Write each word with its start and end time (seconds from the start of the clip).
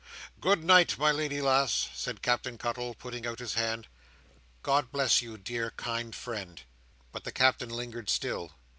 "Good 0.39 0.63
night, 0.63 0.97
my 0.97 1.11
lady 1.11 1.41
lass!" 1.41 1.89
said 1.93 2.23
Captain 2.23 2.57
Cuttle, 2.57 2.95
putting 2.95 3.27
out 3.27 3.37
his 3.37 3.53
hand. 3.53 3.85
"God 4.63 4.91
bless 4.91 5.21
you, 5.21 5.37
dear, 5.37 5.69
kind 5.77 6.15
friend!" 6.15 6.59
But 7.11 7.23
the 7.23 7.31
Captain 7.31 7.69
lingered 7.69 8.09
still. 8.09 8.51